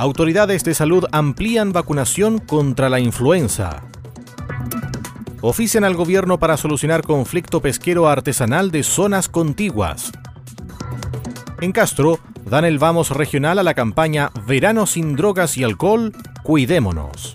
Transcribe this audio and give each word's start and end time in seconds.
Autoridades 0.00 0.64
de 0.64 0.72
salud 0.72 1.04
amplían 1.12 1.72
vacunación 1.72 2.38
contra 2.38 2.88
la 2.88 3.00
influenza. 3.00 3.82
Ofician 5.42 5.84
al 5.84 5.94
gobierno 5.94 6.38
para 6.38 6.56
solucionar 6.56 7.02
conflicto 7.02 7.60
pesquero 7.60 8.08
artesanal 8.08 8.70
de 8.70 8.82
zonas 8.82 9.28
contiguas. 9.28 10.10
En 11.60 11.72
Castro, 11.72 12.18
dan 12.46 12.64
el 12.64 12.78
vamos 12.78 13.10
regional 13.10 13.58
a 13.58 13.62
la 13.62 13.74
campaña 13.74 14.30
Verano 14.46 14.86
sin 14.86 15.16
drogas 15.16 15.58
y 15.58 15.64
alcohol, 15.64 16.14
cuidémonos. 16.44 17.34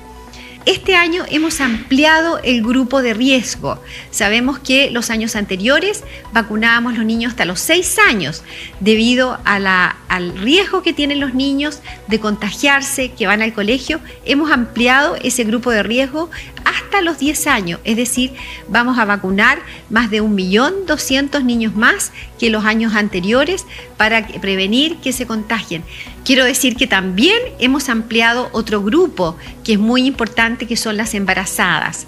Este 0.68 0.96
año 0.96 1.24
hemos 1.30 1.62
ampliado 1.62 2.40
el 2.40 2.62
grupo 2.62 3.02
de 3.02 3.14
riesgo. 3.14 3.82
Sabemos 4.12 4.60
que 4.60 4.92
los 4.92 5.10
años 5.10 5.38
anteriores 5.38 6.04
vacunábamos 6.34 6.98
los 6.98 7.06
niños 7.06 7.32
hasta 7.32 7.46
los 7.46 7.62
6 7.62 8.00
años 8.10 8.44
debido 8.82 9.40
al 9.46 10.38
riesgo 10.38 10.84
que 10.84 10.92
tienen 10.92 11.22
los 11.22 11.34
niños 11.34 11.80
de 12.08 12.20
contagiarse, 12.20 13.14
que 13.14 13.28
van 13.28 13.42
al 13.42 13.54
colegio. 13.54 14.02
Hemos 14.26 14.52
ampliado 14.52 15.16
ese 15.24 15.46
grupo 15.46 15.72
de 15.72 15.84
riesgo 15.84 16.30
hasta 16.66 17.00
los 17.00 17.18
10 17.18 17.48
años, 17.48 17.80
es 17.86 17.96
decir, 17.96 18.34
vamos 18.68 19.00
a 19.00 19.06
vacunar 19.06 19.60
más 19.90 20.12
de 20.12 20.22
1.200.000 20.22 21.46
niños 21.46 21.76
más 21.78 22.12
que 22.38 22.50
los 22.50 22.66
años 22.66 22.94
anteriores 22.94 23.66
para 23.96 24.28
prevenir 24.28 24.98
que 24.98 25.14
se 25.14 25.26
contagien. 25.26 25.86
Quiero 26.28 26.44
decir 26.44 26.76
que 26.76 26.88
también 26.88 27.38
hemos 27.58 27.88
ampliado 27.88 28.50
otro 28.52 28.84
grupo 28.84 29.38
que 29.64 29.72
es 29.72 29.80
muy 29.80 30.06
importante, 30.06 30.68
que 30.68 30.76
son 30.76 30.98
las 30.98 31.14
embarazadas. 31.14 32.06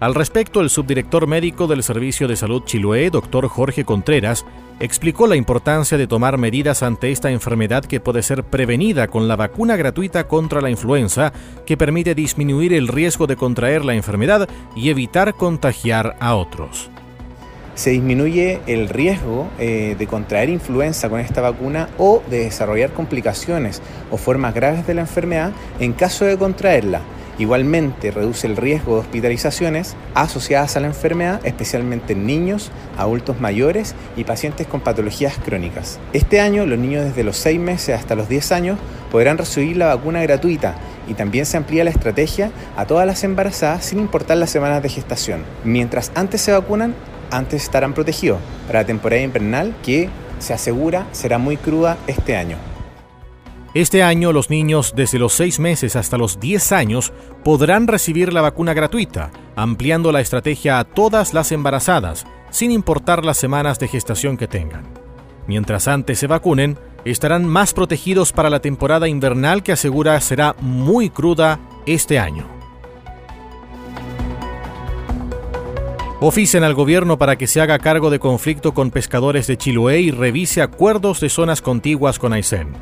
Al 0.00 0.14
respecto, 0.14 0.62
el 0.62 0.70
subdirector 0.70 1.26
médico 1.26 1.66
del 1.66 1.82
Servicio 1.82 2.26
de 2.26 2.36
Salud 2.36 2.62
Chiloé, 2.64 3.10
doctor 3.10 3.46
Jorge 3.48 3.84
Contreras, 3.84 4.46
explicó 4.80 5.26
la 5.26 5.36
importancia 5.36 5.98
de 5.98 6.06
tomar 6.06 6.38
medidas 6.38 6.82
ante 6.82 7.12
esta 7.12 7.30
enfermedad 7.30 7.84
que 7.84 8.00
puede 8.00 8.22
ser 8.22 8.44
prevenida 8.44 9.08
con 9.08 9.28
la 9.28 9.36
vacuna 9.36 9.76
gratuita 9.76 10.26
contra 10.26 10.62
la 10.62 10.70
influenza, 10.70 11.34
que 11.66 11.76
permite 11.76 12.14
disminuir 12.14 12.72
el 12.72 12.88
riesgo 12.88 13.26
de 13.26 13.36
contraer 13.36 13.84
la 13.84 13.92
enfermedad 13.92 14.48
y 14.74 14.88
evitar 14.88 15.34
contagiar 15.34 16.16
a 16.18 16.34
otros 16.34 16.90
se 17.78 17.90
disminuye 17.90 18.58
el 18.66 18.88
riesgo 18.88 19.46
eh, 19.60 19.94
de 19.96 20.06
contraer 20.08 20.48
influenza 20.48 21.08
con 21.08 21.20
esta 21.20 21.40
vacuna 21.40 21.88
o 21.96 22.24
de 22.28 22.40
desarrollar 22.40 22.90
complicaciones 22.90 23.80
o 24.10 24.16
formas 24.16 24.52
graves 24.52 24.84
de 24.84 24.94
la 24.94 25.02
enfermedad 25.02 25.52
en 25.78 25.92
caso 25.92 26.24
de 26.24 26.36
contraerla. 26.36 27.02
Igualmente 27.38 28.10
reduce 28.10 28.48
el 28.48 28.56
riesgo 28.56 28.94
de 28.94 29.02
hospitalizaciones 29.02 29.94
asociadas 30.12 30.76
a 30.76 30.80
la 30.80 30.88
enfermedad, 30.88 31.40
especialmente 31.44 32.14
en 32.14 32.26
niños, 32.26 32.72
adultos 32.96 33.40
mayores 33.40 33.94
y 34.16 34.24
pacientes 34.24 34.66
con 34.66 34.80
patologías 34.80 35.38
crónicas. 35.38 36.00
Este 36.12 36.40
año 36.40 36.66
los 36.66 36.80
niños 36.80 37.04
desde 37.04 37.22
los 37.22 37.36
6 37.36 37.60
meses 37.60 37.94
hasta 37.94 38.16
los 38.16 38.28
10 38.28 38.50
años 38.50 38.78
podrán 39.12 39.38
recibir 39.38 39.76
la 39.76 39.94
vacuna 39.94 40.20
gratuita 40.20 40.74
y 41.06 41.14
también 41.14 41.46
se 41.46 41.56
amplía 41.56 41.84
la 41.84 41.90
estrategia 41.90 42.50
a 42.76 42.86
todas 42.86 43.06
las 43.06 43.22
embarazadas 43.22 43.84
sin 43.84 44.00
importar 44.00 44.36
las 44.36 44.50
semanas 44.50 44.82
de 44.82 44.88
gestación. 44.88 45.44
Mientras 45.62 46.10
antes 46.16 46.40
se 46.40 46.50
vacunan, 46.50 46.96
antes 47.30 47.62
estarán 47.62 47.94
protegidos 47.94 48.38
para 48.66 48.80
la 48.80 48.86
temporada 48.86 49.22
invernal 49.22 49.74
que 49.82 50.08
se 50.38 50.54
asegura 50.54 51.06
será 51.12 51.38
muy 51.38 51.56
cruda 51.56 51.96
este 52.06 52.36
año. 52.36 52.56
Este 53.74 54.02
año 54.02 54.32
los 54.32 54.50
niños 54.50 54.94
desde 54.96 55.18
los 55.18 55.34
6 55.34 55.60
meses 55.60 55.94
hasta 55.94 56.16
los 56.16 56.40
10 56.40 56.72
años 56.72 57.12
podrán 57.44 57.86
recibir 57.86 58.32
la 58.32 58.40
vacuna 58.40 58.72
gratuita, 58.72 59.30
ampliando 59.56 60.10
la 60.10 60.20
estrategia 60.20 60.78
a 60.78 60.84
todas 60.84 61.34
las 61.34 61.52
embarazadas, 61.52 62.26
sin 62.50 62.72
importar 62.72 63.24
las 63.24 63.36
semanas 63.36 63.78
de 63.78 63.88
gestación 63.88 64.36
que 64.36 64.48
tengan. 64.48 64.84
Mientras 65.46 65.86
antes 65.86 66.18
se 66.18 66.26
vacunen, 66.26 66.78
estarán 67.04 67.46
más 67.46 67.74
protegidos 67.74 68.32
para 68.32 68.50
la 68.50 68.60
temporada 68.60 69.06
invernal 69.06 69.62
que 69.62 69.72
asegura 69.72 70.20
será 70.20 70.56
muy 70.60 71.10
cruda 71.10 71.60
este 71.86 72.18
año. 72.18 72.57
Oficien 76.20 76.64
al 76.64 76.74
gobierno 76.74 77.16
para 77.16 77.36
que 77.36 77.46
se 77.46 77.60
haga 77.60 77.78
cargo 77.78 78.10
de 78.10 78.18
conflicto 78.18 78.74
con 78.74 78.90
pescadores 78.90 79.46
de 79.46 79.56
Chiloé 79.56 80.00
y 80.00 80.10
revise 80.10 80.62
acuerdos 80.62 81.20
de 81.20 81.28
zonas 81.28 81.62
contiguas 81.62 82.18
con 82.18 82.32
Aysén. 82.32 82.72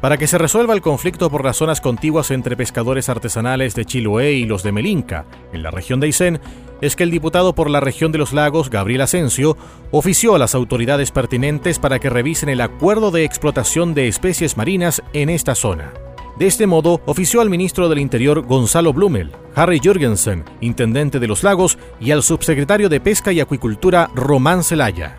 Para 0.00 0.18
que 0.18 0.28
se 0.28 0.38
resuelva 0.38 0.72
el 0.72 0.80
conflicto 0.80 1.30
por 1.30 1.44
las 1.44 1.56
zonas 1.56 1.80
contiguas 1.80 2.30
entre 2.30 2.56
pescadores 2.56 3.08
artesanales 3.08 3.74
de 3.74 3.84
Chiloé 3.84 4.34
y 4.34 4.44
los 4.44 4.62
de 4.62 4.70
Melinca, 4.70 5.26
en 5.52 5.64
la 5.64 5.72
región 5.72 5.98
de 5.98 6.06
Aysén, 6.06 6.40
es 6.80 6.94
que 6.94 7.02
el 7.02 7.10
diputado 7.10 7.56
por 7.56 7.68
la 7.68 7.80
región 7.80 8.12
de 8.12 8.18
los 8.18 8.32
lagos, 8.32 8.70
Gabriel 8.70 9.00
Asensio, 9.00 9.56
ofició 9.90 10.36
a 10.36 10.38
las 10.38 10.54
autoridades 10.54 11.10
pertinentes 11.10 11.80
para 11.80 11.98
que 11.98 12.08
revisen 12.08 12.50
el 12.50 12.60
acuerdo 12.60 13.10
de 13.10 13.24
explotación 13.24 13.94
de 13.94 14.06
especies 14.06 14.56
marinas 14.56 15.02
en 15.12 15.28
esta 15.28 15.56
zona. 15.56 15.92
De 16.40 16.46
este 16.46 16.66
modo, 16.66 17.02
ofició 17.04 17.42
al 17.42 17.50
ministro 17.50 17.90
del 17.90 17.98
Interior 17.98 18.40
Gonzalo 18.40 18.94
Blumel, 18.94 19.30
Harry 19.54 19.78
Jürgensen, 19.78 20.42
intendente 20.62 21.20
de 21.20 21.28
los 21.28 21.42
lagos, 21.42 21.76
y 22.00 22.12
al 22.12 22.22
subsecretario 22.22 22.88
de 22.88 22.98
Pesca 22.98 23.30
y 23.30 23.40
Acuicultura 23.40 24.08
Román 24.14 24.64
Celaya. 24.64 25.18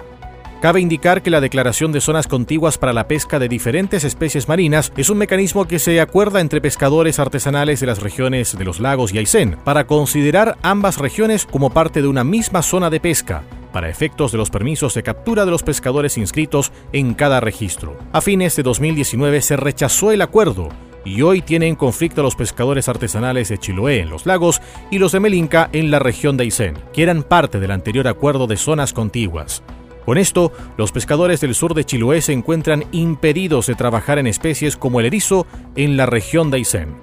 Cabe 0.63 0.81
indicar 0.81 1.21
que 1.21 1.29
la 1.29 1.39
declaración 1.39 1.91
de 1.91 2.01
zonas 2.01 2.25
contiguas 2.25 2.79
para 2.79 2.91
la 2.91 3.07
pesca 3.07 3.37
de 3.37 3.49
diferentes 3.49 4.03
especies 4.03 4.47
marinas 4.47 4.91
es 4.97 5.11
un 5.11 5.19
mecanismo 5.19 5.67
que 5.67 5.77
se 5.77 6.01
acuerda 6.01 6.41
entre 6.41 6.59
pescadores 6.59 7.19
artesanales 7.19 7.79
de 7.81 7.85
las 7.85 8.01
regiones 8.01 8.57
de 8.57 8.65
los 8.65 8.79
lagos 8.79 9.13
y 9.13 9.19
Aysén 9.19 9.57
para 9.63 9.85
considerar 9.85 10.57
ambas 10.63 10.97
regiones 10.97 11.45
como 11.45 11.69
parte 11.69 12.01
de 12.01 12.07
una 12.07 12.23
misma 12.23 12.63
zona 12.63 12.89
de 12.89 12.99
pesca, 12.99 13.43
para 13.71 13.89
efectos 13.89 14.31
de 14.31 14.39
los 14.39 14.49
permisos 14.49 14.95
de 14.95 15.03
captura 15.03 15.45
de 15.45 15.51
los 15.51 15.61
pescadores 15.61 16.17
inscritos 16.17 16.71
en 16.93 17.13
cada 17.13 17.39
registro. 17.41 17.95
A 18.11 18.21
fines 18.21 18.55
de 18.55 18.63
2019 18.63 19.39
se 19.43 19.55
rechazó 19.55 20.11
el 20.11 20.23
acuerdo 20.23 20.69
y 21.05 21.21
hoy 21.21 21.41
tienen 21.41 21.75
conflicto 21.75 22.23
los 22.23 22.35
pescadores 22.35 22.87
artesanales 22.87 23.49
de 23.49 23.57
Chiloé 23.57 23.99
en 23.99 24.09
los 24.09 24.25
lagos 24.25 24.61
y 24.89 24.99
los 24.99 25.11
de 25.11 25.19
Melinca 25.19 25.69
en 25.73 25.91
la 25.91 25.99
región 25.99 26.37
de 26.37 26.43
Aysén, 26.43 26.77
que 26.93 27.03
eran 27.03 27.23
parte 27.23 27.59
del 27.59 27.71
anterior 27.71 28.07
acuerdo 28.07 28.47
de 28.47 28.57
zonas 28.57 28.93
contiguas. 28.93 29.63
Con 30.05 30.17
esto, 30.17 30.51
los 30.77 30.91
pescadores 30.91 31.41
del 31.41 31.55
sur 31.55 31.73
de 31.73 31.85
Chiloé 31.85 32.21
se 32.21 32.33
encuentran 32.33 32.85
impedidos 32.91 33.67
de 33.67 33.75
trabajar 33.75 34.17
en 34.19 34.27
especies 34.27 34.75
como 34.75 34.99
el 34.99 35.05
erizo 35.05 35.45
en 35.75 35.97
la 35.97 36.05
región 36.05 36.49
de 36.49 36.57
Aysén. 36.57 36.95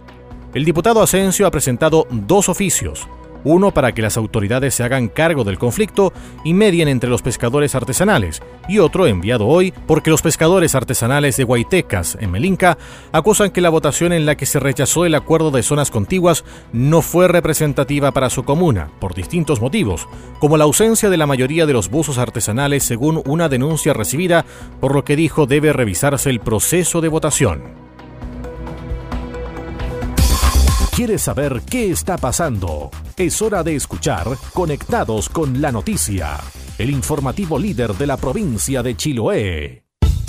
El 0.55 0.65
diputado 0.65 1.03
Asensio 1.03 1.47
ha 1.47 1.51
presentado 1.51 2.07
dos 2.11 2.49
oficios, 2.49 3.07
uno 3.49 3.73
para 3.73 3.93
que 3.93 4.03
las 4.03 4.17
autoridades 4.17 4.75
se 4.75 4.85
hagan 4.85 5.09
cargo 5.09 5.45
del 5.45 5.59
conflicto 5.59 6.13
y 6.45 6.55
medien 6.55 6.89
entre 6.89 7.11
los 7.11 7.23
pescadores 7.23 7.75
artesanales, 7.75 8.43
y 8.69 8.79
otro 8.79 9.07
enviado 9.07 9.47
hoy 9.47 9.73
porque 9.87 10.11
los 10.11 10.23
pescadores 10.23 10.75
artesanales 10.75 11.37
de 11.37 11.45
Guaitecas, 11.45 12.19
en 12.21 12.31
Melinca, 12.31 12.77
acusan 13.13 13.51
que 13.51 13.61
la 13.61 13.71
votación 13.71 14.13
en 14.13 14.27
la 14.27 14.37
que 14.37 14.47
se 14.47 14.61
rechazó 14.61 15.07
el 15.07 15.15
acuerdo 15.15 15.51
de 15.51 15.63
zonas 15.63 15.91
contiguas 15.91 16.45
no 16.73 17.03
fue 17.03 17.29
representativa 17.29 18.13
para 18.13 18.31
su 18.31 18.45
comuna, 18.45 18.91
por 19.01 19.15
distintos 19.15 19.61
motivos, 19.61 20.09
como 20.41 20.57
la 20.57 20.65
ausencia 20.65 21.09
de 21.09 21.17
la 21.17 21.27
mayoría 21.27 21.67
de 21.67 21.73
los 21.73 21.89
buzos 21.89 22.19
artesanales 22.19 22.85
según 22.85 23.23
una 23.27 23.49
denuncia 23.49 23.95
recibida, 23.95 24.45
por 24.81 24.95
lo 24.95 25.05
que 25.05 25.17
dijo 25.17 25.47
debe 25.47 25.73
revisarse 25.73 26.29
el 26.31 26.41
proceso 26.41 27.01
de 27.01 27.09
votación. 27.09 27.88
¿Quieres 30.99 31.23
saber 31.23 31.63
qué 31.65 31.93
está 31.93 32.19
pasando? 32.19 32.91
Es 33.17 33.41
hora 33.41 33.63
de 33.63 33.77
escuchar 33.77 34.27
Conectados 34.53 35.29
con 35.29 35.63
la 35.63 35.71
Noticia, 35.71 36.39
el 36.77 36.91
informativo 36.91 37.57
líder 37.57 37.95
de 37.95 38.05
la 38.05 38.17
provincia 38.17 38.83
de 38.83 38.97
Chiloé. 38.97 39.85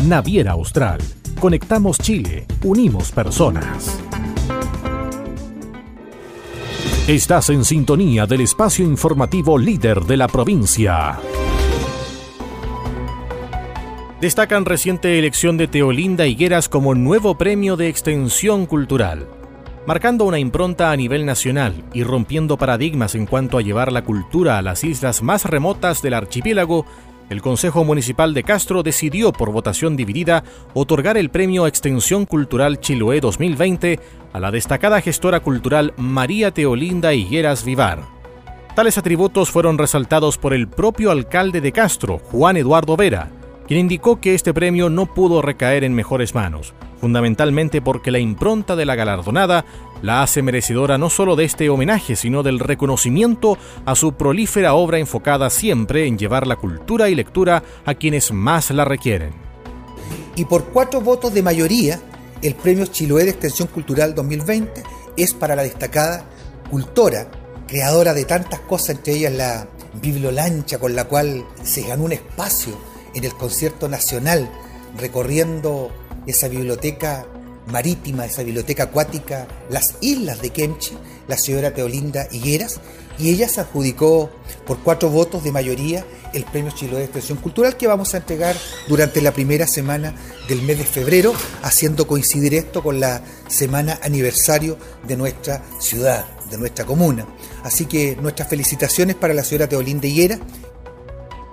Naviera 0.07 0.53
Austral. 0.53 1.01
Conectamos 1.41 1.99
Chile. 1.99 2.47
Unimos 2.65 3.13
personas. 3.13 3.99
Estás 7.07 7.51
en 7.51 7.65
sintonía 7.65 8.27
del 8.27 8.41
espacio 8.43 8.85
informativo 8.85 9.59
líder 9.59 10.03
de 10.03 10.17
la 10.17 10.29
provincia. 10.29 11.19
Destacan 14.21 14.65
reciente 14.65 15.19
elección 15.19 15.57
de 15.57 15.67
Teolinda 15.67 16.27
Higueras 16.27 16.69
como 16.69 16.95
nuevo 16.95 17.39
premio 17.39 17.77
de 17.77 17.89
extensión 17.89 18.67
cultural 18.67 19.40
marcando 19.87 20.25
una 20.25 20.39
impronta 20.39 20.91
a 20.91 20.97
nivel 20.97 21.25
nacional 21.25 21.85
y 21.93 22.05
rompiendo 22.05 22.57
paradigmas 22.57 23.15
en 23.15 23.27
cuanto 23.27 23.59
a 23.59 23.63
llevar 23.63 23.93
la 23.93 24.05
cultura 24.05 24.59
a 24.59 24.63
las 24.63 24.85
islas 24.85 25.23
más 25.23 25.45
remotas 25.45 26.03
del 26.03 26.15
archipiélago, 26.15 26.87
el 27.31 27.43
Consejo 27.43 27.85
Municipal 27.85 28.35
de 28.35 28.43
Castro 28.43 28.83
decidió 28.83 29.33
por 29.33 29.53
votación 29.53 29.97
dividida 29.97 30.43
otorgar 30.75 31.17
el 31.17 31.31
premio 31.31 31.67
Extensión 31.67 32.27
Cultural 32.27 32.81
Chiloé 32.81 33.21
2020 33.21 34.01
a 34.33 34.41
la 34.41 34.51
destacada 34.51 35.01
gestora 35.01 35.41
cultural 35.41 35.95
María 35.97 36.51
Teolinda 36.51 37.15
Higueras 37.15 37.65
Vivar. 37.65 38.01
Tales 38.75 38.99
atributos 38.99 39.51
fueron 39.51 39.79
resaltados 39.79 40.39
por 40.39 40.55
el 40.55 40.69
propio 40.69 41.11
alcalde 41.11 41.61
de 41.61 41.73
Castro, 41.73 42.19
Juan 42.19 42.57
Eduardo 42.57 42.97
Vera, 42.97 43.31
quien 43.71 43.83
indicó 43.83 44.21
que 44.21 44.35
este 44.35 44.53
premio 44.53 44.91
no 44.91 45.15
pudo 45.15 45.43
recaer 45.43 45.85
en 45.85 45.95
mejores 45.95 46.35
manos, 46.35 46.75
fundamentalmente 47.01 47.81
porque 47.81 48.11
la 48.11 48.19
impronta 48.19 48.75
de 48.75 48.85
la 48.85 48.97
galardonada 48.97 49.65
la 50.03 50.25
hace 50.25 50.43
merecedora 50.43 50.99
no 50.99 51.09
solo 51.09 51.37
de 51.37 51.45
este 51.45 51.71
homenaje, 51.71 52.17
sino 52.17 52.43
del 52.43 52.59
reconocimiento 52.59 53.59
a 53.87 53.95
su 53.95 54.15
prolífera 54.15 54.75
obra 54.75 54.99
enfocada 54.99 55.51
siempre 55.51 56.09
en 56.09 56.19
llevar 56.19 56.49
la 56.49 56.57
cultura 56.57 57.11
y 57.11 57.15
lectura 57.15 57.63
a 57.87 57.95
quienes 57.95 58.33
más 58.33 58.73
la 58.73 58.85
requieren. 58.85 59.31
Y 60.35 60.47
por 60.47 60.65
cuatro 60.71 61.01
votos 61.01 61.33
de 61.33 61.45
mayoría, 61.45 62.01
el 62.43 62.57
Premio 62.57 62.87
Chiloé 62.87 63.23
de 63.23 63.31
Extensión 63.31 63.69
Cultural 63.69 64.17
2020 64.17 64.83
es 65.17 65.33
para 65.33 65.55
la 65.55 65.63
destacada 65.63 66.25
cultora, 66.69 67.31
creadora 67.69 68.15
de 68.15 68.25
tantas 68.25 68.59
cosas, 68.59 68.97
entre 68.97 69.13
ellas 69.13 69.33
la 69.33 69.69
bibliolancha 70.03 70.81
con 70.81 70.97
la 70.97 71.05
cual 71.05 71.45
se 71.63 71.83
ganó 71.83 72.03
un 72.03 72.13
espacio 72.15 72.90
en 73.15 73.25
el 73.25 73.35
concierto 73.35 73.89
nacional, 73.89 74.51
recorriendo 74.99 75.91
esa 76.27 76.49
biblioteca 76.49 77.27
marítima, 77.67 78.27
esa 78.27 78.43
biblioteca 78.43 78.85
acuática, 78.85 79.47
las 79.69 79.95
islas 80.01 80.41
de 80.41 80.51
Kemchi, 80.51 80.97
la 81.29 81.37
señora 81.37 81.73
Teolinda 81.73 82.27
Higueras, 82.31 82.81
y 83.19 83.31
ella 83.31 83.49
se 83.49 83.61
adjudicó 83.61 84.31
por 84.67 84.79
cuatro 84.79 85.11
votos 85.11 85.45
de 85.45 85.53
mayoría 85.53 86.07
el 86.33 86.45
Premio 86.45 86.73
Chiloé 86.73 86.99
de 86.99 87.05
Expresión 87.05 87.39
Cultural 87.39 87.77
que 87.77 87.87
vamos 87.87 88.15
a 88.15 88.19
entregar 88.19 88.57
durante 88.89 89.21
la 89.21 89.33
primera 89.33 89.67
semana 89.67 90.15
del 90.49 90.63
mes 90.63 90.79
de 90.79 90.85
febrero, 90.85 91.35
haciendo 91.63 92.07
coincidir 92.07 92.55
esto 92.55 92.83
con 92.83 92.99
la 92.99 93.23
semana 93.49 93.99
aniversario 94.03 94.79
de 95.07 95.17
nuestra 95.17 95.63
ciudad, 95.81 96.25
de 96.51 96.57
nuestra 96.57 96.87
comuna. 96.87 97.27
Así 97.63 97.85
que 97.85 98.17
nuestras 98.17 98.49
felicitaciones 98.49 99.17
para 99.17 99.35
la 99.35 99.45
señora 99.45 99.69
Teolinda 99.69 100.07
Higueras 100.07 100.41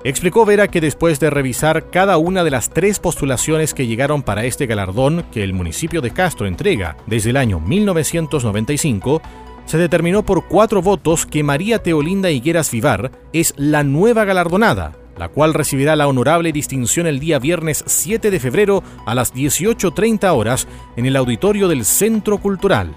Explicó 0.03 0.45
Vera 0.45 0.67
que 0.67 0.79
después 0.79 1.19
de 1.19 1.29
revisar 1.29 1.89
cada 1.89 2.17
una 2.17 2.43
de 2.43 2.51
las 2.51 2.69
tres 2.69 2.99
postulaciones 2.99 3.73
que 3.73 3.87
llegaron 3.87 4.21
para 4.21 4.45
este 4.45 4.67
galardón 4.67 5.25
que 5.31 5.43
el 5.43 5.53
municipio 5.53 6.01
de 6.01 6.11
Castro 6.11 6.45
entrega 6.45 6.97
desde 7.07 7.31
el 7.31 7.37
año 7.37 7.59
1995, 7.59 9.21
se 9.65 9.77
determinó 9.77 10.23
por 10.23 10.47
cuatro 10.47 10.81
votos 10.81 11.25
que 11.25 11.43
María 11.43 11.81
Teolinda 11.81 12.29
Higueras 12.29 12.71
Vivar 12.71 13.11
es 13.33 13.53
la 13.57 13.83
nueva 13.83 14.23
galardonada, 14.23 14.93
la 15.17 15.29
cual 15.29 15.55
recibirá 15.55 15.95
la 15.95 16.07
honorable 16.07 16.51
distinción 16.51 17.07
el 17.07 17.19
día 17.19 17.39
viernes 17.39 17.83
7 17.85 18.29
de 18.29 18.39
febrero 18.39 18.83
a 19.05 19.15
las 19.15 19.33
18.30 19.33 20.31
horas 20.33 20.67
en 20.95 21.07
el 21.07 21.15
auditorio 21.15 21.67
del 21.67 21.83
Centro 21.85 22.37
Cultural. 22.37 22.95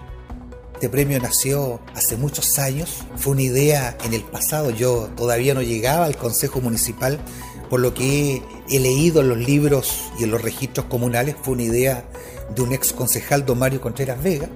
Este 0.81 0.89
premio 0.89 1.21
nació 1.21 1.79
hace 1.95 2.17
muchos 2.17 2.59
años, 2.59 3.05
fue 3.17 3.35
una 3.35 3.43
idea 3.43 3.99
en 4.03 4.15
el 4.15 4.23
pasado, 4.23 4.71
yo 4.71 5.11
todavía 5.15 5.53
no 5.53 5.61
llegaba 5.61 6.07
al 6.07 6.17
Consejo 6.17 6.63
Municipal, 6.63 7.21
por 7.69 7.81
lo 7.81 7.93
que 7.93 8.43
he, 8.71 8.81
leído 8.81 9.21
en 9.21 9.29
los 9.29 9.37
libros 9.37 10.11
y 10.19 10.25
en 10.25 10.31
los 10.31 10.41
registros 10.41 10.87
comunales, 10.87 11.37
fue 11.43 11.53
una 11.53 11.65
idea 11.65 12.09
de 12.55 12.63
un 12.63 12.73
ex 12.73 12.95
concejal, 12.95 13.45
don 13.45 13.59
Mario 13.59 13.83
Contreras 13.83 14.23
Vega, 14.23 14.49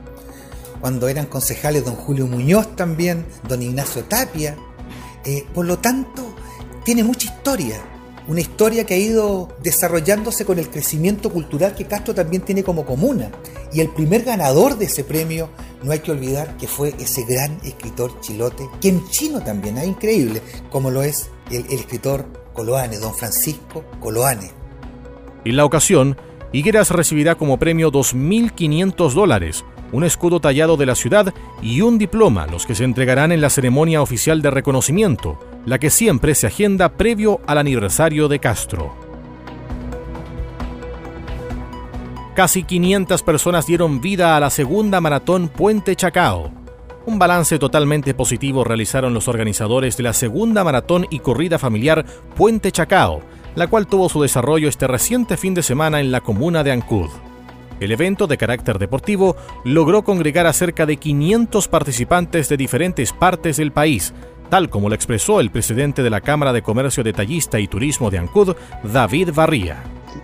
cuando 0.81 1.09
eran 1.09 1.27
concejales 1.27 1.85
don 1.85 1.95
Julio 1.95 2.27
Muñoz 2.27 2.75
también, 2.75 3.27
don 3.47 3.61
Ignacio 3.61 4.05
Tapia, 4.05 4.57
eh, 5.27 5.45
por 5.53 5.67
lo 5.67 5.79
tanto 5.79 6.35
tiene 6.87 7.05
mucha 7.05 7.27
historia, 7.27 7.83
una 8.27 8.41
historia 8.41 8.85
que 8.85 8.95
ha 8.95 8.99
ido 8.99 9.49
desarrollándose 9.63 10.45
con 10.45 10.59
el 10.59 10.71
crecimiento 10.71 11.31
cultural 11.31 11.75
que 11.75 11.85
Castro 11.85 12.15
también 12.15 12.43
tiene 12.43 12.65
como 12.65 12.85
comuna. 12.85 13.31
Y 13.73 13.81
el 13.81 13.91
primer 13.91 14.23
ganador 14.23 14.79
de 14.79 14.87
ese 14.87 15.05
premio 15.05 15.51
no 15.83 15.93
hay 15.93 15.99
que 15.99 16.13
olvidar 16.13 16.57
que 16.57 16.67
fue 16.67 16.95
ese 16.99 17.25
gran 17.25 17.59
escritor 17.65 18.21
chilote, 18.21 18.69
que 18.81 18.89
en 18.89 19.07
chino 19.09 19.43
también 19.43 19.77
es 19.79 19.87
increíble, 19.87 20.41
como 20.71 20.91
lo 20.91 21.03
es 21.03 21.31
el, 21.51 21.67
escritor 21.67 22.27
Coloane, 22.55 22.99
don 22.99 23.15
Francisco 23.15 23.85
Coloane. 24.01 24.51
En 25.45 25.57
la 25.57 25.65
ocasión, 25.65 26.17
Higueras 26.53 26.91
recibirá 26.91 27.35
como 27.35 27.59
premio 27.59 27.91
2.500 27.91 29.13
dólares, 29.13 29.65
un 29.93 30.05
escudo 30.05 30.41
tallado 30.41 30.77
de 30.77 30.87
la 30.87 30.95
ciudad 30.95 31.35
y 31.61 31.83
un 31.83 31.99
diploma, 31.99 32.47
los 32.47 32.65
que 32.65 32.75
se 32.75 32.85
entregarán 32.85 33.33
en 33.33 33.41
la 33.41 33.51
ceremonia 33.51 34.01
oficial 34.01 34.41
de 34.41 34.51
reconocimiento, 34.51 35.39
la 35.67 35.79
que 35.79 35.91
siempre 35.91 36.35
se 36.35 36.47
agenda 36.47 36.91
previo 36.91 37.41
al 37.47 37.59
aniversario 37.59 38.29
de 38.29 38.39
Castro. 38.39 38.95
Casi 42.35 42.65
500 42.65 43.23
personas 43.23 43.67
dieron 43.67 44.01
vida 44.01 44.37
a 44.37 44.41
la 44.41 44.51
segunda 44.51 45.01
maratón 45.01 45.49
Puente 45.49 45.95
Chacao. 45.95 46.51
Un 47.07 47.19
balance 47.19 47.59
totalmente 47.59 48.13
positivo 48.13 48.65
realizaron 48.65 49.15
los 49.15 49.29
organizadores 49.29 49.97
de 49.97 50.03
la 50.03 50.13
segunda 50.13 50.65
maratón 50.65 51.07
y 51.11 51.21
corrida 51.21 51.59
familiar 51.59 52.05
Puente 52.35 52.73
Chacao, 52.73 53.23
la 53.55 53.69
cual 53.69 53.87
tuvo 53.87 54.09
su 54.09 54.21
desarrollo 54.21 54.69
este 54.69 54.89
reciente 54.89 55.37
fin 55.37 55.55
de 55.55 55.63
semana 55.63 56.01
en 56.01 56.11
la 56.11 56.23
comuna 56.23 56.65
de 56.65 56.73
Ancud. 56.73 57.09
El 57.79 57.93
evento 57.93 58.27
de 58.27 58.39
carácter 58.39 58.79
deportivo 58.79 59.37
logró 59.65 60.03
congregar 60.03 60.47
a 60.47 60.53
cerca 60.53 60.87
de 60.87 60.97
500 60.97 61.69
participantes 61.69 62.49
de 62.49 62.57
diferentes 62.57 63.13
partes 63.13 63.59
del 63.59 63.73
país, 63.73 64.15
tal 64.55 64.71
como 64.71 64.89
lo 64.89 64.95
expresó 64.95 65.41
el 65.41 65.51
presidente 65.51 66.05
de 66.05 66.11
la 66.11 66.21
Cámara 66.21 66.53
de 66.53 66.63
Comercio 66.63 67.03
Detallista 67.03 67.59
y 67.59 67.67
Turismo 67.67 68.09
de 68.09 68.19
Ancud, 68.19 68.55
David 68.85 69.31
Barría 69.35 69.83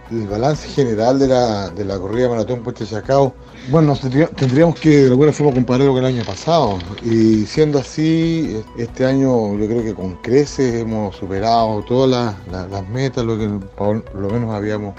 el 0.09 0.29
balance 0.29 0.69
general 0.69 1.19
de 1.19 1.27
la, 1.27 1.69
de 1.71 1.85
la 1.85 1.99
corrida 1.99 2.29
maratón 2.29 2.63
Puente 2.63 2.87
Chacao, 2.87 3.35
bueno, 3.73 3.99
tendríamos 4.37 4.79
que 4.79 4.91
de 4.91 5.09
alguna 5.09 5.33
forma 5.33 5.53
compararlo 5.53 5.95
con 5.95 6.05
el 6.05 6.15
año 6.15 6.25
pasado. 6.25 6.79
Y 7.03 7.45
siendo 7.45 7.81
así, 7.81 8.63
este 8.79 9.05
año 9.05 9.59
yo 9.59 9.67
creo 9.67 9.83
que 9.83 9.95
con 9.95 10.15
creces 10.23 10.77
hemos 10.77 11.17
superado 11.17 11.83
todas 11.89 12.37
las, 12.53 12.89
metas, 12.89 13.25
lo 13.25 13.37
que 13.37 13.49
por 13.77 14.15
lo 14.15 14.31
menos 14.31 14.55
habíamos 14.55 14.95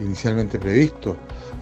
inicialmente 0.00 0.58
previsto. 0.58 1.16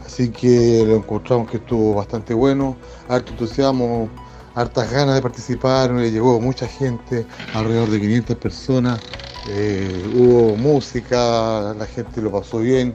Así 0.06 0.30
que 0.30 0.84
lo 0.86 0.96
encontramos 0.96 1.50
que 1.50 1.58
estuvo 1.58 1.96
bastante 1.96 2.32
bueno, 2.32 2.78
harto 3.08 3.32
entusiasmo, 3.32 4.08
hartas 4.54 4.90
ganas 4.90 5.14
de 5.14 5.23
participar, 5.23 5.90
le 5.90 6.11
llegó 6.11 6.40
mucha 6.40 6.66
gente, 6.66 7.26
alrededor 7.54 7.90
de 7.90 8.00
500 8.00 8.37
personas. 8.37 9.00
Eh, 9.49 10.04
hubo 10.14 10.57
música, 10.57 11.75
la 11.75 11.87
gente 11.87 12.21
lo 12.21 12.30
pasó 12.30 12.59
bien. 12.59 12.95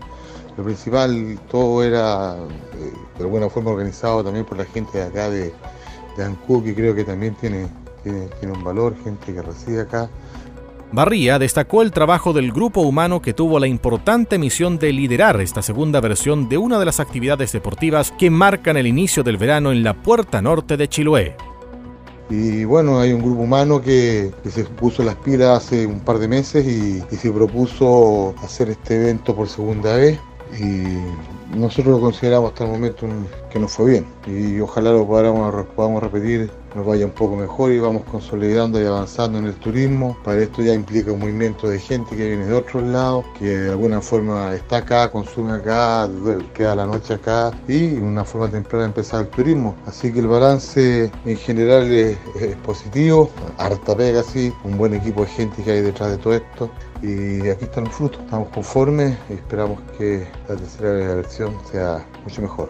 Lo 0.57 0.63
principal, 0.63 1.37
todo 1.49 1.83
era 1.83 2.35
eh, 2.35 2.93
de 3.17 3.23
alguna 3.23 3.49
forma 3.49 3.71
organizado 3.71 4.23
también 4.23 4.45
por 4.45 4.57
la 4.57 4.65
gente 4.65 4.97
de 4.97 5.03
acá 5.03 5.29
de, 5.29 5.53
de 6.15 6.23
Ancú, 6.23 6.63
que 6.63 6.73
creo 6.73 6.95
que 6.95 7.03
también 7.03 7.35
tiene, 7.35 7.67
tiene, 8.03 8.53
un 8.53 8.63
valor, 8.63 8.95
gente 9.03 9.33
que 9.33 9.41
reside 9.41 9.81
acá. 9.81 10.09
Barría 10.91 11.39
destacó 11.39 11.81
el 11.81 11.91
trabajo 11.91 12.31
del 12.31 12.51
grupo 12.51 12.81
humano 12.81 13.21
que 13.21 13.33
tuvo 13.33 13.59
la 13.59 13.67
importante 13.67 14.37
misión 14.37 14.77
de 14.77 14.93
liderar 14.93 15.41
esta 15.41 15.61
segunda 15.61 15.99
versión 15.99 16.47
de 16.47 16.57
una 16.57 16.79
de 16.79 16.85
las 16.85 16.99
actividades 16.99 17.51
deportivas 17.51 18.13
que 18.17 18.29
marcan 18.29 18.77
el 18.77 18.87
inicio 18.87 19.23
del 19.23 19.37
verano 19.37 19.71
en 19.71 19.83
la 19.83 19.93
puerta 19.93 20.41
norte 20.41 20.77
de 20.77 20.87
Chiloé. 20.87 21.35
Y 22.29 22.63
bueno, 22.63 22.99
hay 22.99 23.13
un 23.13 23.21
grupo 23.21 23.41
humano 23.41 23.81
que, 23.81 24.31
se 24.49 24.63
puso 24.63 25.03
las 25.03 25.15
pilas 25.15 25.63
hace 25.63 25.85
un 25.85 25.99
par 25.99 26.17
de 26.17 26.27
meses 26.27 26.65
y, 26.65 27.01
se 27.15 27.31
propuso 27.31 28.33
hacer 28.41 28.69
este 28.69 28.95
evento 28.95 29.35
por 29.35 29.47
segunda 29.47 29.95
vez. 29.95 30.19
Nosotros 31.53 31.95
lo 31.95 31.99
consideramos 31.99 32.51
hasta 32.51 32.65
el 32.65 32.71
momento 32.71 33.07
que 33.49 33.59
nos 33.59 33.71
fue 33.71 33.91
bien. 33.91 34.05
Y 34.27 34.59
ojalá 34.59 34.91
lo 34.91 35.05
podamos, 35.07 36.03
repetir 36.03 36.49
nos 36.75 36.85
vaya 36.85 37.05
un 37.05 37.11
poco 37.11 37.37
mejor 37.37 37.71
y 37.71 37.79
vamos 37.79 38.03
consolidando 38.03 38.81
y 38.81 38.85
avanzando 38.85 39.39
en 39.39 39.45
el 39.45 39.53
turismo. 39.55 40.17
Para 40.25 40.41
esto 40.41 40.61
ya 40.61 40.73
implica 40.73 41.11
un 41.11 41.19
movimiento 41.19 41.69
de 41.69 41.79
gente 41.79 42.17
que 42.17 42.27
viene 42.27 42.45
de 42.45 42.53
otros 42.53 42.83
lados, 42.83 43.23
que 43.39 43.45
de 43.45 43.69
alguna 43.71 44.01
forma 44.01 44.53
está 44.53 44.77
acá, 44.77 45.09
consume 45.09 45.53
acá, 45.53 46.09
queda 46.53 46.75
la 46.75 46.85
noche 46.85 47.13
acá 47.13 47.51
y 47.67 47.93
una 47.95 48.25
forma 48.25 48.49
temprana 48.49 48.83
de 48.83 48.87
empezar 48.89 49.21
el 49.21 49.29
turismo. 49.29 49.73
Así 49.85 50.11
que 50.11 50.19
el 50.19 50.27
balance 50.27 51.09
en 51.25 51.37
general 51.37 51.89
es, 51.91 52.17
positivo, 52.65 53.29
harta 53.57 53.95
pega, 53.95 54.21
sí, 54.21 54.51
un 54.65 54.77
buen 54.77 54.93
equipo 54.93 55.21
de 55.21 55.27
gente 55.27 55.63
que 55.63 55.71
hay 55.71 55.81
detrás 55.81 56.11
de 56.11 56.17
todo 56.17 56.33
esto 56.33 56.69
y 57.01 57.49
aquí 57.49 57.65
están 57.65 57.85
los 57.85 57.93
frutos. 57.93 58.21
Estamos 58.21 58.49
conformes 58.49 59.17
y 59.29 59.33
esperamos 59.33 59.79
que 59.97 60.27
la 60.47 60.55
tercera 60.55 61.15
versión 61.15 61.55
sea 61.71 62.05
mucho 62.23 62.41
mejor. 62.41 62.69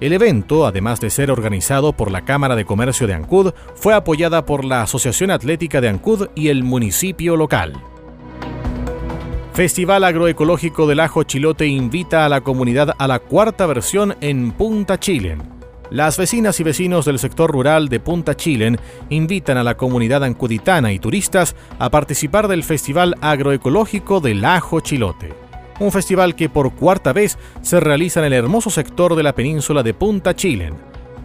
El 0.00 0.12
evento, 0.12 0.66
además 0.66 1.00
de 1.00 1.08
ser 1.08 1.30
organizado 1.30 1.92
por 1.92 2.10
la 2.10 2.24
Cámara 2.24 2.56
de 2.56 2.64
Comercio 2.64 3.06
de 3.06 3.14
Ancud, 3.14 3.52
fue 3.74 3.94
apoyada 3.94 4.44
por 4.44 4.64
la 4.64 4.82
Asociación 4.82 5.30
Atlética 5.30 5.80
de 5.80 5.88
Ancud 5.88 6.28
y 6.34 6.48
el 6.48 6.64
municipio 6.64 7.36
local. 7.36 7.80
Festival 9.54 10.02
Agroecológico 10.02 10.88
del 10.88 10.98
Ajo 10.98 11.22
Chilote 11.22 11.66
invita 11.66 12.24
a 12.24 12.28
la 12.28 12.40
comunidad 12.40 12.94
a 12.98 13.06
la 13.06 13.20
cuarta 13.20 13.66
versión 13.66 14.16
en 14.20 14.50
Punta 14.50 14.98
Chilen. 14.98 15.53
Las 15.94 16.18
vecinas 16.18 16.58
y 16.58 16.64
vecinos 16.64 17.04
del 17.04 17.20
sector 17.20 17.52
rural 17.52 17.88
de 17.88 18.00
Punta 18.00 18.34
Chilen 18.34 18.80
invitan 19.10 19.58
a 19.58 19.62
la 19.62 19.76
comunidad 19.76 20.24
ancuditana 20.24 20.90
y 20.90 20.98
turistas 20.98 21.54
a 21.78 21.88
participar 21.88 22.48
del 22.48 22.64
Festival 22.64 23.14
Agroecológico 23.20 24.18
del 24.18 24.44
Ajo 24.44 24.80
Chilote 24.80 25.32
un 25.80 25.92
festival 25.92 26.34
que 26.34 26.48
por 26.48 26.74
cuarta 26.74 27.12
vez 27.12 27.38
se 27.62 27.78
realiza 27.78 28.18
en 28.20 28.26
el 28.26 28.32
hermoso 28.32 28.70
sector 28.70 29.14
de 29.14 29.22
la 29.22 29.34
península 29.34 29.82
de 29.82 29.94
Punta 29.94 30.34
Chilen. 30.34 30.74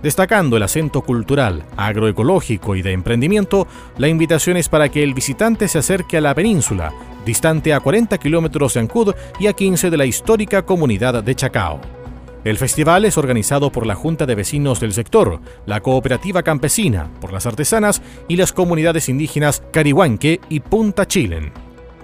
Destacando 0.04 0.58
el 0.58 0.64
acento 0.64 1.02
cultural, 1.02 1.66
agroecológico 1.76 2.76
y 2.76 2.82
de 2.82 2.94
emprendimiento, 2.94 3.68
la 3.98 4.08
invitación 4.08 4.58
es 4.58 4.70
para 4.70 4.90
que 4.90 5.04
el 5.04 5.14
visitante 5.14 5.68
se 5.68 5.80
acerque 5.80 6.18
a 6.18 6.22
la 6.22 6.36
península, 6.36 6.94
distante 7.26 7.74
a 7.74 7.80
40 7.80 8.18
kilómetros 8.18 8.76
de 8.76 8.80
Ancud 8.82 9.14
y 9.40 9.48
a 9.48 9.54
15 9.54 9.90
de 9.90 9.98
la 9.98 10.06
histórica 10.06 10.64
comunidad 10.64 11.24
de 11.24 11.36
Chacao. 11.36 11.99
El 12.46 12.58
festival 12.58 13.04
es 13.04 13.18
organizado 13.18 13.70
por 13.70 13.86
la 13.86 13.96
Junta 13.96 14.26
de 14.26 14.34
Vecinos 14.34 14.80
del 14.80 14.94
sector, 14.94 15.42
la 15.66 15.82
Cooperativa 15.82 16.42
Campesina, 16.42 17.10
por 17.20 17.34
las 17.34 17.46
artesanas 17.46 18.02
y 18.30 18.38
las 18.38 18.54
comunidades 18.54 19.10
indígenas 19.10 19.62
Carihuanque 19.72 20.40
y 20.48 20.62
Punta 20.62 21.06
Chilen. 21.06 21.52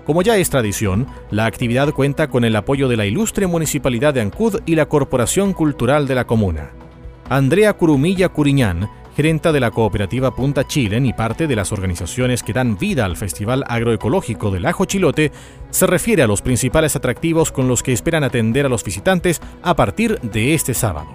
Como 0.05 0.21
ya 0.21 0.35
es 0.35 0.49
tradición, 0.49 1.07
la 1.31 1.45
actividad 1.45 1.91
cuenta 1.93 2.27
con 2.27 2.43
el 2.43 2.55
apoyo 2.57 2.89
de 2.89 2.97
la 2.97 3.05
ilustre 3.05 3.47
Municipalidad 3.47 4.13
de 4.13 4.21
Ancud 4.21 4.59
y 4.65 4.75
la 4.75 4.87
Corporación 4.87 5.53
Cultural 5.53 6.05
de 6.05 6.15
la 6.15 6.27
Comuna. 6.27 6.71
Andrea 7.29 7.73
Curumilla 7.73 8.27
Curiñán, 8.27 8.89
gerenta 9.15 9.51
de 9.51 9.59
la 9.59 9.71
cooperativa 9.71 10.35
Punta 10.35 10.67
Chilen 10.67 11.05
y 11.05 11.13
parte 11.13 11.47
de 11.47 11.55
las 11.55 11.71
organizaciones 11.71 12.43
que 12.43 12.53
dan 12.53 12.77
vida 12.77 13.05
al 13.05 13.15
Festival 13.15 13.63
Agroecológico 13.67 14.51
del 14.51 14.65
Ajo 14.65 14.85
Chilote, 14.85 15.31
se 15.69 15.87
refiere 15.87 16.23
a 16.23 16.27
los 16.27 16.41
principales 16.41 16.95
atractivos 16.95 17.51
con 17.51 17.67
los 17.67 17.81
que 17.81 17.93
esperan 17.93 18.23
atender 18.23 18.65
a 18.65 18.69
los 18.69 18.83
visitantes 18.83 19.41
a 19.63 19.75
partir 19.75 20.19
de 20.19 20.53
este 20.53 20.73
sábado. 20.73 21.07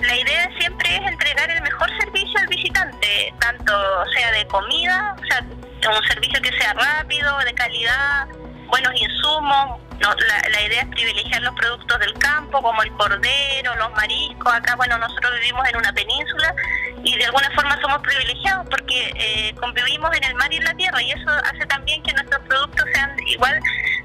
La 0.00 0.16
idea 0.16 0.50
siempre 0.58 0.96
es 0.96 1.12
entregar 1.12 1.50
el 1.50 1.62
mejor 1.62 1.88
servicio 1.98 2.38
al 2.38 2.46
visitante, 2.48 3.34
tanto 3.40 3.72
sea 4.14 4.30
de 4.32 4.46
comida, 4.46 5.16
o 5.18 5.26
sea, 5.26 5.40
un 5.40 6.08
servicio 6.08 6.40
que 6.42 6.50
sea 6.58 6.74
rápido, 6.74 7.38
de 7.44 7.54
calidad, 7.54 8.28
buenos 8.68 8.92
insumos. 9.00 9.87
No, 10.00 10.14
la, 10.14 10.62
idea 10.62 10.82
es 10.82 10.88
privilegiar 10.88 11.42
los 11.42 11.54
productos 11.54 11.98
del 11.98 12.12
campo, 12.14 12.62
como 12.62 12.82
el 12.82 12.92
cordero, 12.92 13.74
los 13.76 13.90
mariscos. 13.92 14.52
Acá, 14.52 14.76
bueno, 14.76 14.96
nosotros 14.98 15.32
vivimos 15.40 15.68
en 15.68 15.76
una 15.76 15.92
península 15.92 16.54
y 17.02 17.16
de 17.16 17.24
alguna 17.24 17.50
forma 17.50 17.80
somos 17.80 17.98
privilegiados 18.02 18.66
porque 18.70 19.12
eh, 19.16 19.54
convivimos 19.58 20.16
en 20.16 20.24
el 20.24 20.34
mar 20.36 20.52
y 20.52 20.56
en 20.56 20.64
la 20.64 20.74
tierra 20.74 21.02
y 21.02 21.10
eso 21.10 21.30
hace 21.30 21.66
también 21.66 22.02
que 22.02 22.12
nuestros 22.12 22.40
productos 22.46 22.84
sean 22.94 23.16
igual 23.26 23.60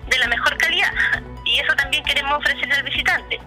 de 0.07 0.17
la 0.17 0.27
mejor 0.27 0.57
calidad. 0.57 0.91
Y 1.45 1.59
eso 1.59 1.73
también 1.75 2.03
queremos 2.03 2.37
ofrecerle 2.39 2.73
al 2.75 2.83
visitante 2.83 3.39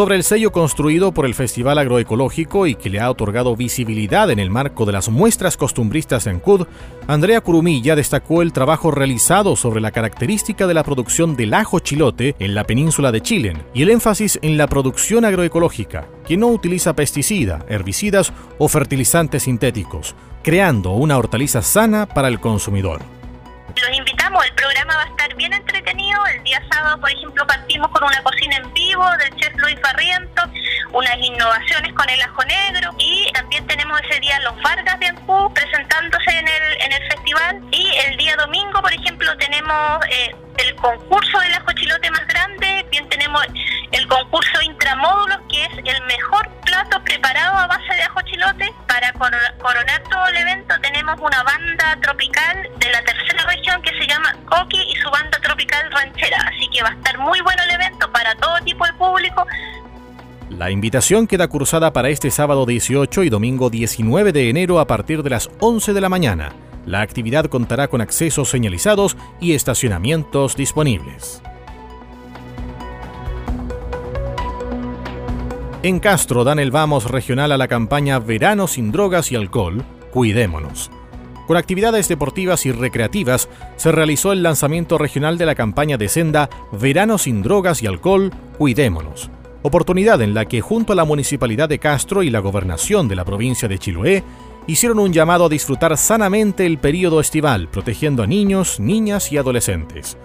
sobre 0.00 0.16
el 0.16 0.24
sello 0.24 0.50
construido 0.50 1.12
por 1.12 1.26
el 1.26 1.34
Festival 1.34 1.76
Agroecológico 1.76 2.66
y 2.66 2.74
que 2.74 2.88
le 2.88 3.00
ha 3.00 3.10
otorgado 3.10 3.54
visibilidad 3.54 4.30
en 4.30 4.38
el 4.38 4.48
marco 4.48 4.86
de 4.86 4.92
las 4.92 5.10
muestras 5.10 5.58
costumbristas 5.58 6.26
en 6.26 6.40
CUD, 6.40 6.66
Andrea 7.06 7.42
Curumilla 7.42 7.94
destacó 7.94 8.40
el 8.40 8.54
trabajo 8.54 8.90
realizado 8.90 9.56
sobre 9.56 9.82
la 9.82 9.90
característica 9.90 10.66
de 10.66 10.72
la 10.72 10.84
producción 10.84 11.36
del 11.36 11.52
ajo 11.52 11.80
chilote 11.80 12.34
en 12.38 12.54
la 12.54 12.64
península 12.64 13.12
de 13.12 13.20
Chile 13.20 13.52
y 13.74 13.82
el 13.82 13.90
énfasis 13.90 14.38
en 14.40 14.56
la 14.56 14.68
producción 14.68 15.26
agroecológica, 15.26 16.06
que 16.26 16.38
no 16.38 16.46
utiliza 16.46 16.96
pesticida, 16.96 17.66
herbicidas 17.68 18.32
o 18.56 18.68
fertilizantes 18.68 19.42
sintéticos, 19.42 20.14
creando 20.42 20.92
una 20.92 21.18
hortaliza 21.18 21.60
sana 21.60 22.06
para 22.06 22.28
el 22.28 22.40
consumidor. 22.40 23.02
El 24.30 24.52
programa 24.54 24.94
va 24.94 25.02
a 25.02 25.06
estar 25.06 25.34
bien 25.34 25.52
entretenido. 25.52 26.24
El 26.26 26.44
día 26.44 26.62
sábado, 26.70 27.00
por 27.00 27.10
ejemplo, 27.10 27.44
partimos 27.48 27.90
con 27.90 28.04
una 28.04 28.22
cocina 28.22 28.58
en 28.58 28.72
vivo 28.72 29.04
del 29.18 29.34
chef 29.36 29.52
Luis 29.56 29.74
Barriento, 29.82 30.42
unas 30.92 31.16
innovaciones 31.16 31.92
con 31.94 32.08
el 32.08 32.22
ajo 32.22 32.44
negro 32.44 32.94
y 32.98 33.28
también 33.32 33.66
tenemos 33.66 34.00
ese 34.08 34.20
día 34.20 34.38
los 34.40 34.54
Vargas 34.62 35.00
de 35.00 35.06
Ancú 35.06 35.52
presentándose 35.52 36.30
en 36.30 36.46
el, 36.46 36.80
en 36.80 36.92
el 36.92 37.08
festival. 37.10 37.60
Y 37.72 37.92
el 38.06 38.16
día 38.18 38.36
domingo, 38.36 38.80
por 38.80 38.92
ejemplo, 38.92 39.36
tenemos 39.38 40.06
eh, 40.08 40.32
el 40.58 40.76
concurso 40.76 41.40
del 41.40 41.54
ajo 41.54 41.72
chilote 41.72 42.10
más 42.12 42.26
grande, 42.28 42.86
bien 42.88 43.08
tenemos 43.08 43.44
el 43.90 44.06
concurso 44.06 44.62
intramódulos, 44.62 45.40
que 45.48 45.64
es 45.64 45.72
el 45.84 46.02
mejor 46.06 46.48
plato 46.64 47.02
preparado 47.02 47.56
a 47.56 47.66
base 47.66 47.94
de 47.94 48.02
ajo 48.02 48.20
chilote. 48.22 48.72
Para 48.86 49.12
coronar 49.12 50.02
todo 50.08 50.26
el 50.28 50.36
evento 50.36 50.74
tenemos 50.80 51.18
una 51.20 51.42
banda 51.42 51.98
tropical 52.00 52.68
de 52.76 52.90
la 52.90 53.02
tercera 53.02 53.44
región 53.46 53.79
llama 54.10 54.34
Coqui 54.46 54.80
y 54.80 54.96
su 54.96 55.10
banda 55.10 55.38
tropical 55.42 55.90
ranchera. 55.90 56.38
Así 56.48 56.68
que 56.70 56.82
va 56.82 56.90
a 56.90 56.92
estar 56.92 57.18
muy 57.18 57.40
bueno 57.40 57.62
el 57.64 57.70
evento 57.70 58.10
para 58.12 58.34
todo 58.34 58.58
tipo 58.64 58.84
de 58.84 58.92
público. 58.94 59.46
La 60.50 60.70
invitación 60.70 61.26
queda 61.26 61.48
cursada 61.48 61.92
para 61.92 62.08
este 62.08 62.30
sábado 62.30 62.66
18 62.66 63.22
y 63.22 63.30
domingo 63.30 63.70
19 63.70 64.32
de 64.32 64.50
enero 64.50 64.80
a 64.80 64.86
partir 64.86 65.22
de 65.22 65.30
las 65.30 65.48
11 65.60 65.92
de 65.92 66.00
la 66.00 66.08
mañana. 66.08 66.52
La 66.86 67.02
actividad 67.02 67.46
contará 67.46 67.88
con 67.88 68.00
accesos 68.00 68.48
señalizados 68.50 69.16
y 69.40 69.54
estacionamientos 69.54 70.56
disponibles. 70.56 71.42
En 75.82 76.00
Castro 76.00 76.44
dan 76.44 76.58
el 76.58 76.70
vamos 76.70 77.10
regional 77.10 77.52
a 77.52 77.56
la 77.56 77.68
campaña 77.68 78.18
Verano 78.18 78.66
sin 78.66 78.92
drogas 78.92 79.32
y 79.32 79.36
alcohol, 79.36 79.84
Cuidémonos. 80.10 80.90
Con 81.50 81.56
actividades 81.56 82.06
deportivas 82.06 82.64
y 82.64 82.70
recreativas 82.70 83.48
se 83.74 83.90
realizó 83.90 84.30
el 84.30 84.40
lanzamiento 84.40 84.98
regional 84.98 85.36
de 85.36 85.46
la 85.46 85.56
campaña 85.56 85.96
de 85.96 86.08
senda 86.08 86.48
Verano 86.70 87.18
sin 87.18 87.42
drogas 87.42 87.82
y 87.82 87.88
alcohol, 87.88 88.30
Cuidémonos 88.56 89.32
oportunidad 89.62 90.22
en 90.22 90.32
la 90.32 90.44
que 90.44 90.60
junto 90.60 90.92
a 90.92 90.96
la 90.96 91.04
Municipalidad 91.04 91.68
de 91.68 91.80
Castro 91.80 92.22
y 92.22 92.30
la 92.30 92.38
Gobernación 92.38 93.08
de 93.08 93.16
la 93.16 93.24
provincia 93.24 93.66
de 93.66 93.80
Chiloé 93.80 94.22
hicieron 94.68 95.00
un 95.00 95.12
llamado 95.12 95.46
a 95.46 95.48
disfrutar 95.48 95.96
sanamente 95.96 96.66
el 96.66 96.78
periodo 96.78 97.18
estival, 97.18 97.66
protegiendo 97.66 98.22
a 98.22 98.28
niños, 98.28 98.78
niñas 98.78 99.32
y 99.32 99.36
adolescentes. 99.36 100.18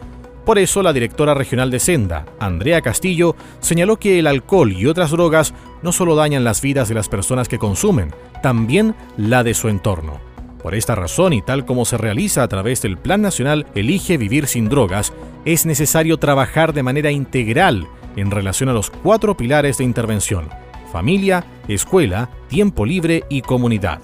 Por 0.46 0.60
eso, 0.60 0.84
la 0.84 0.94
directora 0.94 1.34
regional 1.34 1.72
de 1.72 1.80
Senda, 1.80 2.28
Andrea 2.40 2.82
Castillo, 2.82 3.36
señaló 3.62 3.98
que 3.98 4.20
el 4.20 4.28
alcohol 4.28 4.72
y 4.74 4.86
otras 4.86 5.10
drogas 5.10 5.56
no 5.82 5.92
solo 5.92 6.16
dañan 6.16 6.44
las 6.44 6.62
vidas 6.62 6.88
de 6.88 6.94
las 6.94 7.10
personas 7.10 7.48
que 7.48 7.58
consumen, 7.58 8.14
también 8.44 8.94
la 9.18 9.44
de 9.44 9.56
su 9.56 9.70
entorno. 9.70 10.35
Por 10.66 10.74
esta 10.74 10.96
razón 10.96 11.32
y 11.34 11.44
tal 11.44 11.64
como 11.64 11.86
se 11.86 11.96
realiza 11.96 12.42
a 12.42 12.48
través 12.48 12.82
del 12.82 12.98
Plan 12.98 13.22
Nacional 13.22 13.68
Elige 13.76 14.18
Vivir 14.18 14.48
sin 14.48 14.68
Drogas, 14.68 15.14
es 15.46 15.68
necesario 15.68 16.18
trabajar 16.18 16.74
de 16.74 16.82
manera 16.82 17.12
integral 17.12 17.88
en 18.16 18.32
relación 18.32 18.70
a 18.70 18.74
los 18.74 18.90
cuatro 18.90 19.38
pilares 19.38 19.78
de 19.78 19.84
intervención, 19.84 20.50
familia, 20.92 21.46
escuela, 21.68 22.32
tiempo 22.48 22.84
libre 22.84 23.26
y 23.30 23.42
comunidad. 23.44 24.02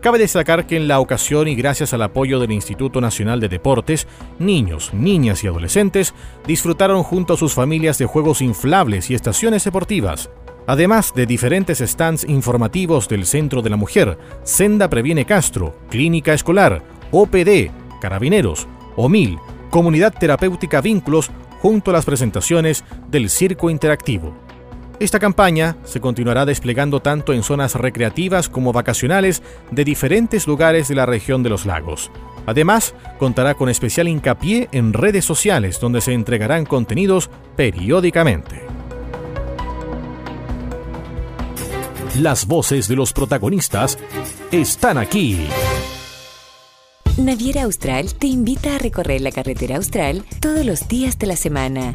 Cabe 0.00 0.18
destacar 0.18 0.66
que 0.66 0.78
en 0.78 0.88
la 0.88 1.00
ocasión 1.00 1.48
y 1.48 1.54
gracias 1.54 1.92
al 1.92 2.00
apoyo 2.00 2.40
del 2.40 2.52
Instituto 2.52 3.02
Nacional 3.02 3.38
de 3.38 3.50
Deportes, 3.50 4.08
niños, 4.38 4.94
niñas 4.94 5.44
y 5.44 5.48
adolescentes 5.48 6.14
disfrutaron 6.46 7.02
junto 7.02 7.34
a 7.34 7.36
sus 7.36 7.52
familias 7.52 7.98
de 7.98 8.06
juegos 8.06 8.40
inflables 8.40 9.10
y 9.10 9.14
estaciones 9.14 9.64
deportivas. 9.64 10.30
Además 10.66 11.12
de 11.14 11.26
diferentes 11.26 11.78
stands 11.78 12.24
informativos 12.24 13.08
del 13.08 13.26
Centro 13.26 13.62
de 13.62 13.70
la 13.70 13.76
Mujer, 13.76 14.18
Senda 14.44 14.88
Previene 14.88 15.24
Castro, 15.24 15.76
Clínica 15.90 16.32
Escolar, 16.32 16.82
OPD, 17.10 17.70
Carabineros, 18.00 18.68
OMIL, 18.96 19.38
Comunidad 19.70 20.12
Terapéutica 20.12 20.80
Vínculos 20.80 21.30
junto 21.60 21.90
a 21.90 21.94
las 21.94 22.04
presentaciones 22.04 22.84
del 23.08 23.30
Circo 23.30 23.70
Interactivo. 23.70 24.34
Esta 25.00 25.18
campaña 25.18 25.78
se 25.84 25.98
continuará 25.98 26.44
desplegando 26.44 27.00
tanto 27.00 27.32
en 27.32 27.42
zonas 27.42 27.74
recreativas 27.74 28.50
como 28.50 28.72
vacacionales 28.72 29.42
de 29.70 29.84
diferentes 29.84 30.46
lugares 30.46 30.88
de 30.88 30.94
la 30.94 31.06
región 31.06 31.42
de 31.42 31.48
los 31.48 31.64
lagos. 31.64 32.10
Además, 32.44 32.94
contará 33.18 33.54
con 33.54 33.70
especial 33.70 34.08
hincapié 34.08 34.68
en 34.72 34.92
redes 34.92 35.24
sociales 35.24 35.80
donde 35.80 36.02
se 36.02 36.12
entregarán 36.12 36.66
contenidos 36.66 37.30
periódicamente. 37.56 38.79
Las 42.18 42.46
voces 42.46 42.88
de 42.88 42.96
los 42.96 43.12
protagonistas 43.12 43.96
están 44.50 44.98
aquí. 44.98 45.38
Naviera 47.16 47.62
Austral 47.62 48.14
te 48.14 48.26
invita 48.26 48.74
a 48.74 48.78
recorrer 48.78 49.20
la 49.20 49.30
carretera 49.30 49.76
austral 49.76 50.24
todos 50.40 50.66
los 50.66 50.88
días 50.88 51.18
de 51.18 51.26
la 51.28 51.36
semana. 51.36 51.94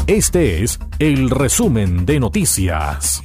Este 0.08 0.64
es 0.64 0.78
el 1.00 1.30
resumen 1.30 2.06
de 2.06 2.20
noticias. 2.20 3.24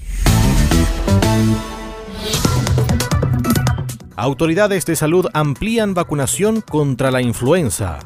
Autoridades 4.14 4.86
de 4.86 4.94
salud 4.94 5.26
amplían 5.32 5.94
vacunación 5.94 6.60
contra 6.60 7.10
la 7.10 7.20
influenza. 7.20 7.98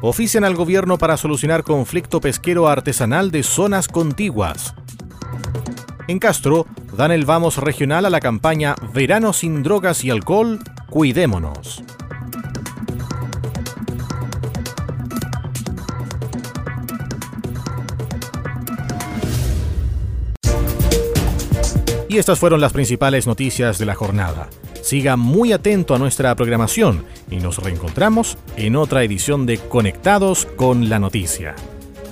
Ofician 0.00 0.44
al 0.44 0.54
gobierno 0.54 0.96
para 0.96 1.18
solucionar 1.18 1.62
conflicto 1.62 2.22
pesquero 2.22 2.68
artesanal 2.68 3.30
de 3.30 3.42
zonas 3.42 3.88
contiguas. 3.88 4.74
En 6.06 6.18
Castro, 6.18 6.66
dan 6.96 7.12
el 7.12 7.24
vamos 7.24 7.56
regional 7.56 8.04
a 8.04 8.10
la 8.10 8.20
campaña 8.20 8.74
Verano 8.92 9.32
sin 9.32 9.62
drogas 9.62 10.04
y 10.04 10.10
alcohol, 10.10 10.60
cuidémonos. 10.90 11.82
Y 22.08 22.18
estas 22.18 22.38
fueron 22.38 22.60
las 22.60 22.72
principales 22.72 23.26
noticias 23.26 23.78
de 23.78 23.86
la 23.86 23.94
jornada. 23.94 24.48
Siga 24.82 25.16
muy 25.16 25.52
atento 25.52 25.94
a 25.94 25.98
nuestra 25.98 26.34
programación 26.36 27.04
y 27.30 27.36
nos 27.36 27.58
reencontramos 27.58 28.36
en 28.56 28.76
otra 28.76 29.02
edición 29.02 29.46
de 29.46 29.58
Conectados 29.58 30.46
con 30.56 30.90
la 30.90 30.98
Noticia. 30.98 31.56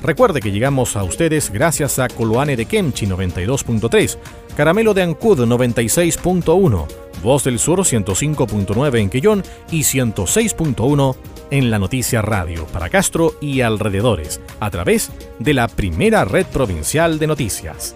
Recuerde 0.03 0.41
que 0.41 0.51
llegamos 0.51 0.97
a 0.97 1.05
ustedes 1.05 1.51
gracias 1.51 2.01
a 2.01 2.09
Coloane 2.09 2.57
de 2.57 2.67
Kemchi 2.67 3.07
92.3, 3.07 4.19
Caramelo 4.57 4.95
de 4.95 5.03
Ancud 5.03 5.39
96.1, 5.41 6.87
Voz 7.23 7.45
del 7.45 7.61
Sur 7.61 7.79
105.9 7.81 8.99
en 8.99 9.09
Quellón 9.09 9.45
y 9.71 9.83
106.1 9.83 11.17
en 11.53 11.71
la 11.71 11.79
Noticia 11.79 12.21
Radio 12.21 12.67
para 12.67 12.89
Castro 12.89 13.35
y 13.41 13.61
alrededores, 13.61 14.41
a 14.59 14.71
través 14.71 15.13
de 15.39 15.55
la 15.55 15.69
primera 15.69 16.25
red 16.25 16.47
provincial 16.47 17.21
de 17.21 17.29
noticias. 17.29 17.95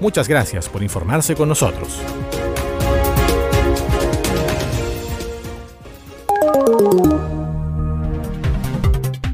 Muchas 0.00 0.28
gracias 0.28 0.70
por 0.70 0.82
informarse 0.82 1.34
con 1.34 1.50
nosotros. 1.50 2.00